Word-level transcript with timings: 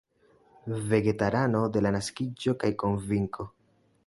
Vegetarano 0.93 1.61
de 1.77 1.83
la 1.87 1.93
naskiĝo 1.97 2.57
kaj 2.65 2.73
konvinko. 2.87 3.49